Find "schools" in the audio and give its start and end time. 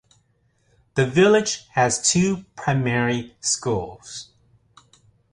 3.39-4.31